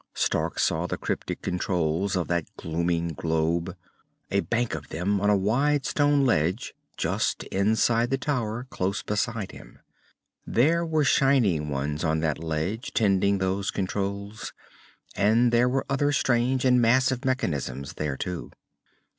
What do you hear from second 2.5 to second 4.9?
glooming globe a bank of